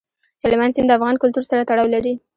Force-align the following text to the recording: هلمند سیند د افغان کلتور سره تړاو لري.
هلمند 0.43 0.73
سیند 0.75 0.87
د 0.89 0.95
افغان 0.97 1.15
کلتور 1.23 1.43
سره 1.51 1.67
تړاو 1.69 1.93
لري. 1.95 2.13